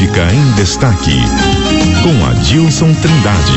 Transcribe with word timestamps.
Política 0.00 0.32
em 0.32 0.52
Destaque, 0.52 1.20
com 2.02 2.24
Adilson 2.24 2.90
Trindade. 2.94 3.52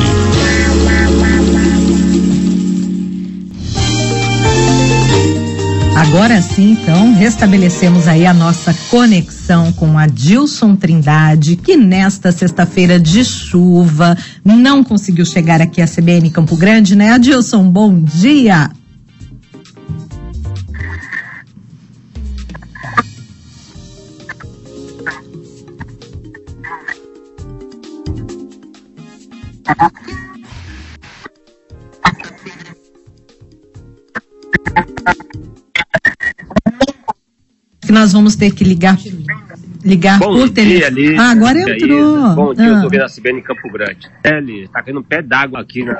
Agora 5.95 6.42
sim, 6.42 6.71
então, 6.71 7.14
restabelecemos 7.14 8.09
aí 8.09 8.25
a 8.25 8.34
nossa 8.34 8.75
conexão 8.89 9.71
com 9.71 9.98
a 9.98 10.05
Dilson 10.05 10.75
Trindade, 10.75 11.55
que 11.55 11.77
nesta 11.77 12.29
sexta-feira 12.29 13.00
de 13.00 13.23
chuva 13.23 14.18
não 14.44 14.84
conseguiu 14.84 15.25
chegar 15.25 15.62
aqui 15.62 15.82
a 15.82 15.88
CBN 15.88 16.30
Campo 16.30 16.57
Grande, 16.57 16.94
né? 16.94 17.14
Adilson, 17.14 17.70
bom 17.70 18.02
dia! 18.02 18.70
Que 37.81 37.91
nós 37.91 38.14
vamos 38.14 38.36
ter 38.36 38.52
que 38.54 38.64
ligar 38.64 38.98
ligar 39.84 40.17
Bom 40.20 40.34
por 40.38 40.50
telefone. 40.50 41.17
Ah, 41.17 41.31
agora 41.31 41.59
entrou. 41.59 42.17
Isa. 42.26 42.36
Bom 42.36 42.54
dia, 42.54 42.66
eu 42.66 42.76
Ah. 42.78 42.81
tô 42.81 42.90
vendo 42.90 43.04
a 43.04 43.09
CBN 43.09 43.40
em 43.40 43.44
Campo 43.44 43.70
Grande. 43.72 44.09
É, 44.23 44.67
tá 44.72 44.81
caindo 44.81 45.00
um 45.02 45.04
pé 45.04 45.22
d'água 45.22 45.59
aqui 45.59 45.84
na. 45.84 46.00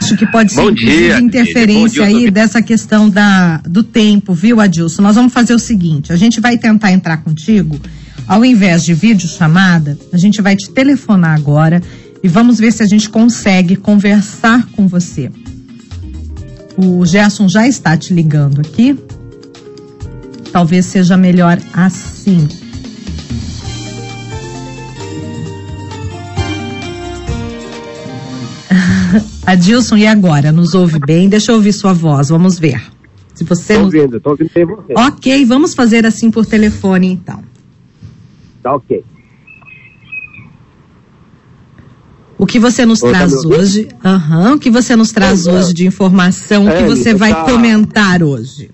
Acho 0.00 0.16
que 0.16 0.26
pode 0.26 0.52
ser 0.52 0.72
dia, 0.74 1.18
interferência 1.18 2.04
dia, 2.04 2.10
eu 2.10 2.12
tô 2.12 2.24
aí 2.26 2.30
dessa 2.30 2.62
questão 2.62 3.08
da, 3.08 3.56
do 3.58 3.82
tempo, 3.82 4.34
viu, 4.34 4.60
Adilson? 4.60 5.02
Nós 5.02 5.16
vamos 5.16 5.32
fazer 5.32 5.54
o 5.54 5.58
seguinte: 5.58 6.12
a 6.12 6.16
gente 6.16 6.40
vai 6.40 6.56
tentar 6.58 6.92
entrar 6.92 7.16
contigo, 7.18 7.80
ao 8.32 8.42
invés 8.46 8.82
de 8.82 8.94
vídeo 8.94 9.28
chamada, 9.28 9.98
a 10.10 10.16
gente 10.16 10.40
vai 10.40 10.56
te 10.56 10.70
telefonar 10.70 11.38
agora 11.38 11.82
e 12.22 12.28
vamos 12.28 12.58
ver 12.58 12.72
se 12.72 12.82
a 12.82 12.86
gente 12.86 13.10
consegue 13.10 13.76
conversar 13.76 14.66
com 14.68 14.88
você. 14.88 15.30
O 16.78 17.04
Gerson 17.04 17.46
já 17.46 17.68
está 17.68 17.94
te 17.94 18.14
ligando 18.14 18.62
aqui. 18.62 18.98
Talvez 20.50 20.86
seja 20.86 21.14
melhor 21.14 21.58
assim. 21.74 22.48
Adilson, 29.44 29.98
e 29.98 30.06
agora? 30.06 30.50
Nos 30.50 30.72
ouve 30.72 30.98
bem? 31.00 31.28
Deixa 31.28 31.52
eu 31.52 31.56
ouvir 31.56 31.74
sua 31.74 31.92
voz, 31.92 32.30
vamos 32.30 32.58
ver. 32.58 32.82
Se 33.34 33.44
você 33.44 33.74
Tô 33.74 33.84
ouvindo, 33.84 34.18
tô 34.18 34.30
ouvindo 34.30 34.50
bem 34.54 34.64
você. 34.64 34.94
Ok, 34.96 35.44
vamos 35.44 35.74
fazer 35.74 36.06
assim 36.06 36.30
por 36.30 36.46
telefone 36.46 37.12
então. 37.12 37.51
Tá 38.62 38.74
ok. 38.74 39.04
O 42.38 42.46
que 42.46 42.58
você 42.58 42.84
nos 42.84 43.02
Ô, 43.02 43.06
tá 43.06 43.18
traz 43.18 43.32
ouvindo? 43.44 43.60
hoje? 43.60 43.88
Aham, 44.04 44.54
o 44.54 44.58
que 44.58 44.70
você 44.70 44.96
nos 44.96 45.12
traz 45.12 45.46
Aham. 45.46 45.58
hoje 45.58 45.74
de 45.74 45.86
informação 45.86 46.68
É, 46.68 46.76
que 46.78 46.84
você 46.88 47.14
vai 47.14 47.32
tá- 47.32 47.44
comentar 47.44 48.22
hoje? 48.22 48.70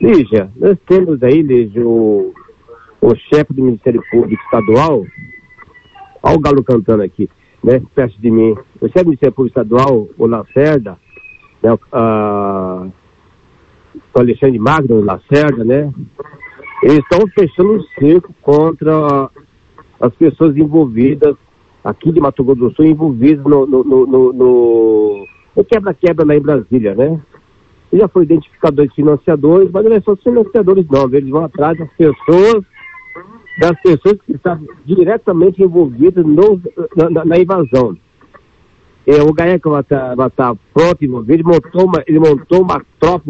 Lígia, 0.00 0.50
nós 0.56 0.76
temos 0.88 1.22
aí, 1.22 1.42
Lígia, 1.42 1.86
o, 1.86 2.32
o 3.02 3.14
chefe 3.32 3.52
do 3.52 3.62
Ministério 3.62 4.02
Público 4.10 4.42
Estadual, 4.44 5.04
olha 6.22 6.36
o 6.36 6.40
galo 6.40 6.64
cantando 6.64 7.02
aqui, 7.02 7.28
né, 7.62 7.80
perto 7.94 8.18
de 8.20 8.30
mim. 8.30 8.54
O 8.80 8.86
chefe 8.88 9.04
do 9.04 9.08
Ministério 9.10 9.34
Público 9.34 9.60
Estadual, 9.60 10.08
o 10.18 10.26
Lacerda, 10.26 10.96
né, 11.62 11.70
a, 11.92 12.86
o 14.14 14.18
Alexandre 14.18 14.58
Magno, 14.58 15.02
Lacerda, 15.02 15.62
né, 15.64 15.92
eles 16.82 16.98
estão 16.98 17.26
fechando 17.28 17.74
um 17.74 17.82
cerco 17.98 18.34
contra 18.42 19.30
as 20.00 20.14
pessoas 20.14 20.56
envolvidas 20.56 21.36
aqui 21.84 22.12
de 22.12 22.20
Mato 22.20 22.42
Grosso 22.44 22.60
do 22.60 22.74
Sul, 22.74 22.84
envolvidas 22.86 23.44
no, 23.44 23.66
no, 23.66 23.84
no, 23.84 24.06
no- 24.06 24.32
no- 24.32 25.64
quebra-quebra 25.68 26.24
lá 26.26 26.34
em 26.36 26.40
Brasília, 26.40 26.94
né? 26.94 27.20
já 27.92 28.06
foi 28.08 28.22
identificado 28.22 28.76
dois 28.76 28.92
financiadores, 28.94 29.68
mas 29.72 29.84
não 29.84 29.92
é 29.92 30.00
só 30.00 30.12
os 30.12 30.22
financiadores 30.22 30.86
não, 30.88 31.12
eles 31.12 31.28
vão 31.28 31.44
atrás 31.44 31.76
das 31.76 31.90
pessoas, 31.94 32.64
das 33.58 33.80
pessoas 33.82 34.16
que 34.24 34.32
estavam 34.32 34.66
diretamente 34.84 35.62
envolvidas 35.62 36.24
no- 36.24 36.60
na, 36.96 37.24
na- 37.24 37.38
invasão. 37.38 37.96
É, 39.06 39.20
o 39.22 39.32
Gaeca 39.32 39.68
vai 39.68 39.80
estar 39.80 40.14
vai 40.14 40.28
estar 40.28 40.54
pronto 40.72 41.04
envolvido, 41.04 41.32
ele 41.32 41.42
montou 41.42 41.84
uma, 41.84 42.02
ele 42.06 42.20
montou 42.20 42.62
uma 42.62 42.84
tropa 43.00 43.24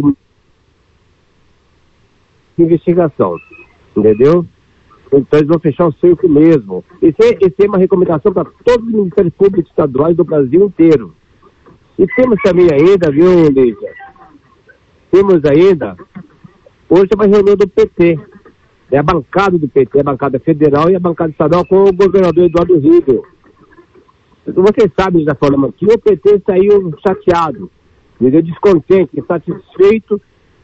investigação, 2.62 3.36
entendeu? 3.96 4.44
Então 5.12 5.38
eles 5.38 5.48
vão 5.48 5.58
fechar 5.58 5.86
o 5.86 5.92
cerco 5.94 6.28
mesmo. 6.28 6.84
Isso 7.02 7.16
é, 7.22 7.46
isso 7.46 7.56
é 7.58 7.66
uma 7.66 7.78
recomendação 7.78 8.32
para 8.32 8.46
todos 8.64 8.86
os 8.86 8.92
ministérios 8.92 9.34
públicos 9.34 9.70
estaduais 9.70 10.16
do 10.16 10.24
Brasil 10.24 10.66
inteiro. 10.66 11.14
E 11.98 12.06
temos 12.06 12.38
também 12.42 12.68
ainda, 12.72 13.10
viu, 13.10 13.48
Lígia? 13.50 13.92
temos 15.10 15.44
ainda, 15.44 15.96
hoje 16.88 17.08
é 17.12 17.16
uma 17.16 17.26
reunião 17.26 17.56
do 17.56 17.68
PT, 17.68 18.18
é 18.92 18.98
a 18.98 19.02
bancada 19.02 19.58
do 19.58 19.68
PT, 19.68 20.00
a 20.00 20.04
bancada 20.04 20.38
federal 20.38 20.88
e 20.88 20.96
a 20.96 21.00
bancada 21.00 21.30
estadual 21.30 21.66
com 21.66 21.84
o 21.84 21.92
governador 21.92 22.44
Eduardo 22.44 22.78
Ribeiro. 22.78 23.24
Vocês 24.46 24.90
sabem, 24.98 25.24
já 25.24 25.34
falamos 25.34 25.70
aqui, 25.70 25.84
o 25.84 25.98
PT 25.98 26.42
saiu 26.46 26.92
chateado, 27.06 27.70
entendeu? 28.20 28.42
descontente, 28.42 29.18
insatisfeito 29.18 30.20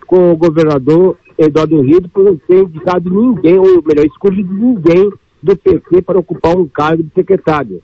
com 0.06 0.32
o 0.32 0.36
governador 0.36 1.16
Eduardo 1.38 1.82
Ribeiro 1.82 2.08
por 2.08 2.24
não 2.24 2.36
ter 2.36 2.62
indicado 2.62 3.10
ninguém, 3.10 3.58
ou 3.58 3.82
melhor, 3.84 4.06
escolhido 4.06 4.52
ninguém 4.52 5.10
do 5.42 5.56
PT 5.56 6.02
para 6.02 6.18
ocupar 6.18 6.56
um 6.56 6.66
cargo 6.66 7.02
de 7.02 7.10
secretário. 7.14 7.82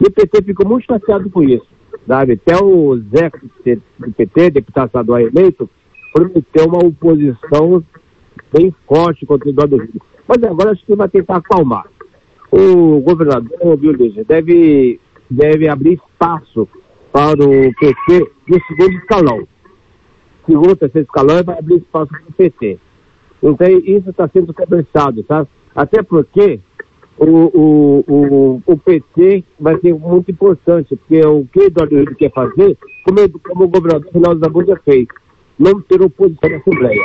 E 0.00 0.06
o 0.06 0.10
PT 0.10 0.42
ficou 0.42 0.66
muito 0.66 0.86
chateado 0.86 1.28
com 1.30 1.42
isso. 1.42 1.66
Sabe? 2.06 2.34
Até 2.34 2.62
o 2.62 2.96
Zé 3.14 3.30
do 3.98 4.12
PT, 4.12 4.50
deputado 4.50 4.86
estadual 4.86 5.20
eleito, 5.20 5.68
prometeu 6.12 6.66
uma 6.66 6.84
oposição 6.84 7.82
bem 8.52 8.74
forte 8.86 9.26
contra 9.26 9.48
o 9.48 9.50
Eduardo 9.50 9.76
Rio. 9.76 10.02
Mas 10.28 10.42
agora 10.42 10.70
acho 10.70 10.84
que 10.84 10.94
vai 10.94 11.08
tentar 11.08 11.36
acalmar. 11.36 11.86
O 12.50 13.00
governador, 13.00 13.76
viu, 13.76 13.92
Lígia, 13.92 14.24
deve, 14.24 15.00
deve 15.28 15.68
abrir 15.68 15.94
espaço 15.94 16.68
para 17.12 17.42
o 17.42 17.74
PT 17.74 18.30
no 18.48 18.60
segundo 18.68 18.96
escalão. 18.98 19.48
Segundo, 20.46 20.76
terceiro 20.76 21.06
escalão, 21.06 21.42
vai 21.42 21.58
abrir 21.58 21.76
espaço 21.76 22.08
para 22.08 22.20
o 22.28 22.32
PT. 22.32 22.78
Então, 23.42 23.66
isso 23.84 24.10
está 24.10 24.28
sendo 24.28 24.52
conversado, 24.54 25.22
tá? 25.22 25.46
Até 25.74 26.02
porque 26.02 26.60
o, 27.18 27.24
o, 27.26 28.04
o, 28.08 28.62
o 28.66 28.76
PT 28.78 29.44
vai 29.58 29.78
ser 29.80 29.94
muito 29.94 30.30
importante, 30.30 30.96
porque 30.96 31.20
o 31.26 31.46
que 31.46 31.60
o 31.60 31.64
Eduardo 31.64 31.96
Rio 31.96 32.16
quer 32.16 32.32
fazer, 32.32 32.76
como, 33.04 33.40
como 33.40 33.64
o 33.64 33.68
governador 33.68 34.10
Reinaldo 34.12 34.40
Zambuja 34.40 34.80
fez, 34.84 35.06
não 35.58 35.80
ter 35.82 36.02
oposição 36.02 36.50
na 36.50 36.56
Assembleia. 36.56 37.02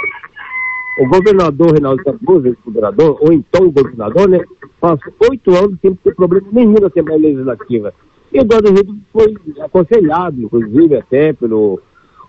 O 1.00 1.08
governador 1.08 1.72
Reinaldo 1.72 2.04
Zambuja, 2.04 2.50
o 2.50 2.66
governador, 2.66 3.18
ou 3.22 3.32
então 3.34 3.68
o 3.68 3.72
governador, 3.72 4.30
né, 4.30 4.40
passou 4.80 5.14
oito 5.30 5.56
anos 5.56 5.78
sem 5.82 5.94
ter 5.96 6.16
problema 6.16 6.48
nenhum 6.52 6.76
na 6.80 6.88
Assembleia 6.88 7.22
Legislativa. 7.22 7.94
E 8.34 8.40
o 8.40 8.42
Eduardo 8.42 8.72
Rio 8.72 8.98
foi 9.12 9.36
aconselhado, 9.62 10.42
inclusive, 10.42 10.98
até 10.98 11.34
pelo 11.34 11.80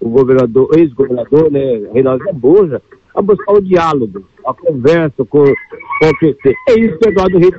o 0.00 0.09
governador, 0.09 0.69
ex-governador, 0.78 1.50
né, 1.50 1.88
Reinaldo 1.93 2.25
Zambuja, 2.25 2.83
a 3.15 3.21
buscar 3.21 3.53
o 3.53 3.61
diálogo, 3.61 4.25
a 4.47 4.55
conversa 4.55 5.25
com, 5.25 5.44
com 5.44 6.06
o 6.06 6.19
PT. 6.19 6.55
É 6.69 6.81
isso 6.81 6.99
que 6.99 7.09
o 7.09 7.11
Eduardo 7.11 7.38
Rio 7.38 7.53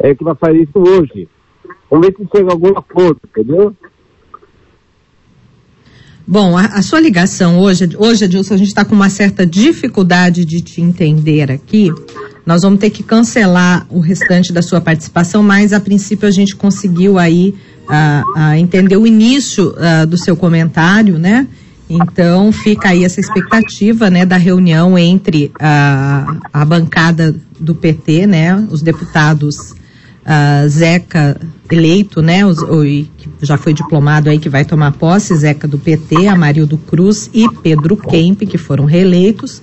é 0.00 0.14
que 0.14 0.24
vai 0.24 0.34
fazer 0.34 0.62
isso 0.62 0.78
hoje. 0.78 1.28
Vamos 1.90 2.06
ver 2.06 2.16
se 2.16 2.28
chega 2.36 2.52
algum 2.52 2.76
acordo, 2.76 3.20
entendeu? 3.24 3.74
Bom, 6.26 6.58
a, 6.58 6.64
a 6.64 6.82
sua 6.82 7.00
ligação 7.00 7.60
hoje, 7.60 7.88
hoje, 7.96 8.24
Adilson, 8.24 8.54
a 8.54 8.56
gente 8.56 8.68
está 8.68 8.84
com 8.84 8.94
uma 8.94 9.08
certa 9.08 9.46
dificuldade 9.46 10.44
de 10.44 10.60
te 10.60 10.80
entender 10.80 11.52
aqui. 11.52 11.88
Nós 12.46 12.62
vamos 12.62 12.78
ter 12.78 12.90
que 12.90 13.02
cancelar 13.02 13.84
o 13.90 13.98
restante 13.98 14.52
da 14.52 14.62
sua 14.62 14.80
participação, 14.80 15.42
mas 15.42 15.72
a 15.72 15.80
princípio 15.80 16.28
a 16.28 16.30
gente 16.30 16.54
conseguiu 16.54 17.18
aí 17.18 17.56
ah, 17.88 18.22
ah, 18.36 18.58
entender 18.58 18.96
o 18.96 19.04
início 19.04 19.74
ah, 19.76 20.04
do 20.04 20.16
seu 20.16 20.36
comentário, 20.36 21.18
né? 21.18 21.48
Então 21.90 22.52
fica 22.52 22.90
aí 22.90 23.04
essa 23.04 23.20
expectativa, 23.20 24.10
né, 24.10 24.24
da 24.24 24.36
reunião 24.36 24.98
entre 24.98 25.52
a, 25.58 26.64
bancada 26.66 27.34
do 27.58 27.74
PT, 27.74 28.26
né, 28.26 28.66
os 28.70 28.82
deputados 28.82 29.74
ah, 30.24 30.64
Zeca 30.66 31.40
eleito, 31.70 32.20
né, 32.20 32.44
os, 32.44 32.58
o, 32.58 32.82
que 32.82 33.30
já 33.40 33.56
foi 33.56 33.72
diplomado 33.72 34.28
aí 34.28 34.40
que 34.40 34.48
vai 34.48 34.64
tomar 34.64 34.92
posse, 34.92 35.34
Zeca 35.36 35.68
do 35.68 35.78
PT, 35.78 36.26
Amarildo 36.26 36.76
Cruz 36.76 37.30
e 37.32 37.48
Pedro 37.62 37.96
Kemp, 37.96 38.40
que 38.40 38.58
foram 38.58 38.84
reeleitos, 38.84 39.62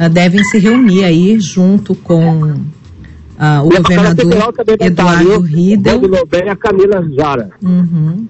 ah, 0.00 0.08
devem 0.08 0.42
se 0.44 0.56
reunir 0.56 1.04
aí 1.04 1.38
junto 1.38 1.94
com 1.94 2.54
ah, 3.38 3.62
o 3.62 3.70
E 3.70 3.76
governador 3.76 4.54
Eduardo? 4.80 5.40
Riedel. 5.40 6.00
E 6.32 6.48
a 6.48 6.56
Camila 6.56 7.06
Jara. 7.14 7.50
Uhum. 7.62 8.26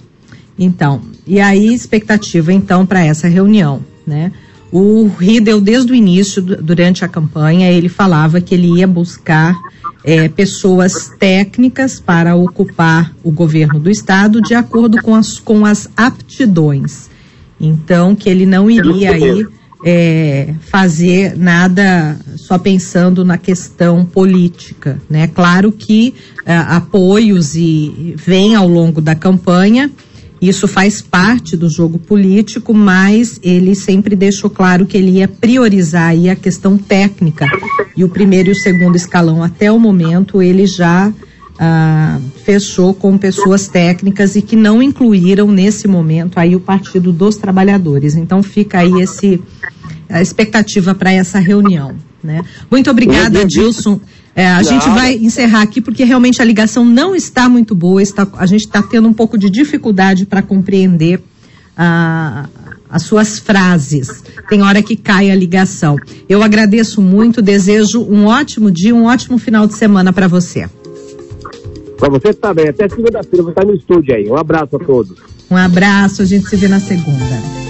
Então, 0.58 1.00
e 1.24 1.38
aí 1.38 1.72
expectativa 1.72 2.52
então 2.52 2.84
para 2.84 3.04
essa 3.04 3.28
reunião, 3.28 3.84
né? 4.04 4.32
O 4.72 5.08
Riedel, 5.16 5.60
desde 5.60 5.92
o 5.92 5.94
início, 5.94 6.42
durante 6.42 7.04
a 7.04 7.08
campanha, 7.08 7.70
ele 7.70 7.88
falava 7.88 8.40
que 8.40 8.52
ele 8.52 8.78
ia 8.78 8.86
buscar 8.86 9.56
é, 10.02 10.28
pessoas 10.28 11.12
técnicas 11.20 12.00
para 12.00 12.34
ocupar 12.34 13.14
o 13.22 13.30
governo 13.30 13.78
do 13.78 13.90
estado 13.90 14.40
de 14.42 14.54
acordo 14.54 15.00
com 15.02 15.14
as, 15.14 15.38
com 15.38 15.64
as 15.64 15.88
aptidões. 15.96 17.08
Então, 17.60 18.16
que 18.16 18.28
ele 18.28 18.44
não 18.44 18.68
iria 18.68 19.12
aí 19.12 19.46
é, 19.84 20.54
fazer 20.60 21.36
nada 21.36 22.18
só 22.36 22.58
pensando 22.58 23.24
na 23.24 23.38
questão 23.38 24.04
política, 24.04 25.00
né? 25.08 25.26
Claro 25.26 25.72
que 25.72 26.14
é, 26.44 26.56
apoios 26.56 27.54
e 27.54 28.14
vem 28.16 28.54
ao 28.54 28.68
longo 28.68 29.00
da 29.00 29.14
campanha, 29.14 29.90
isso 30.40 30.66
faz 30.66 31.02
parte 31.02 31.54
do 31.54 31.68
jogo 31.68 31.98
político, 31.98 32.72
mas 32.72 33.38
ele 33.42 33.74
sempre 33.74 34.16
deixou 34.16 34.48
claro 34.48 34.86
que 34.86 34.96
ele 34.96 35.18
ia 35.18 35.28
priorizar 35.28 36.14
a 36.30 36.34
questão 36.34 36.78
técnica. 36.78 37.46
E 37.94 38.02
o 38.02 38.08
primeiro 38.08 38.48
e 38.48 38.52
o 38.52 38.56
segundo 38.56 38.96
escalão, 38.96 39.42
até 39.42 39.70
o 39.70 39.78
momento, 39.78 40.40
ele 40.40 40.66
já 40.66 41.12
ah, 41.58 42.18
fechou 42.42 42.94
com 42.94 43.18
pessoas 43.18 43.68
técnicas 43.68 44.34
e 44.34 44.40
que 44.40 44.56
não 44.56 44.82
incluíram 44.82 45.46
nesse 45.48 45.86
momento 45.86 46.38
aí 46.38 46.56
o 46.56 46.60
Partido 46.60 47.12
dos 47.12 47.36
Trabalhadores. 47.36 48.16
Então 48.16 48.42
fica 48.42 48.78
aí 48.78 49.02
esse 49.02 49.42
a 50.10 50.20
expectativa 50.20 50.94
para 50.94 51.12
essa 51.12 51.38
reunião. 51.38 51.94
Né? 52.22 52.42
Muito 52.70 52.90
obrigada, 52.90 53.44
Dilson. 53.44 54.00
É, 54.34 54.46
a 54.46 54.62
gente 54.62 54.88
vai 54.90 55.14
encerrar 55.14 55.62
aqui 55.62 55.80
porque 55.80 56.04
realmente 56.04 56.40
a 56.40 56.44
ligação 56.44 56.84
não 56.84 57.14
está 57.14 57.48
muito 57.48 57.74
boa, 57.74 58.02
está, 58.02 58.26
a 58.36 58.46
gente 58.46 58.66
está 58.66 58.82
tendo 58.82 59.08
um 59.08 59.12
pouco 59.12 59.36
de 59.36 59.50
dificuldade 59.50 60.24
para 60.24 60.40
compreender 60.40 61.20
ah, 61.76 62.48
as 62.88 63.02
suas 63.02 63.38
frases. 63.38 64.22
Tem 64.48 64.62
hora 64.62 64.82
que 64.82 64.96
cai 64.96 65.30
a 65.30 65.34
ligação. 65.34 65.96
Eu 66.28 66.42
agradeço 66.42 67.00
muito, 67.00 67.42
desejo 67.42 68.02
um 68.02 68.26
ótimo 68.26 68.70
dia, 68.70 68.94
um 68.94 69.04
ótimo 69.04 69.38
final 69.38 69.66
de 69.66 69.74
semana 69.74 70.12
para 70.12 70.28
você. 70.28 70.68
Para 71.98 72.08
você 72.08 72.32
também. 72.32 72.68
Até 72.68 72.88
segunda-feira, 72.88 73.42
vou 73.42 73.50
estar 73.50 73.64
no 73.64 73.74
estúdio 73.74 74.14
aí. 74.14 74.28
Um 74.28 74.36
abraço 74.36 74.76
a 74.76 74.78
todos. 74.78 75.18
Um 75.50 75.56
abraço, 75.56 76.22
a 76.22 76.24
gente 76.24 76.48
se 76.48 76.56
vê 76.56 76.68
na 76.68 76.80
segunda. 76.80 77.69